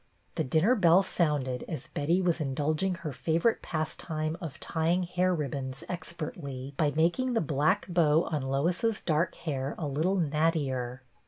The 0.33 0.43
dinner 0.43 0.73
bell 0.73 1.03
sounded 1.03 1.63
as 1.67 1.85
Betty 1.89 2.23
was 2.23 2.41
indulging 2.41 2.95
her 2.95 3.11
favorite 3.13 3.61
pastime 3.61 4.35
of 4.41 4.59
tying 4.59 5.03
hair 5.03 5.31
ribbons 5.31 5.83
expertly 5.87 6.73
by 6.75 6.89
making 6.95 7.33
the 7.33 7.39
black 7.39 7.85
bow 7.87 8.23
on 8.23 8.41
Lois's 8.41 8.99
dark 8.99 9.35
hair 9.35 9.75
a 9.77 9.85
little 9.85 10.15
nattier. 10.17 11.01